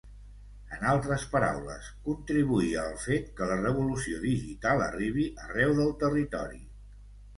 [0.75, 6.63] En altres paraules, contribuir al fet que la revolució digital arribi arreu del territori.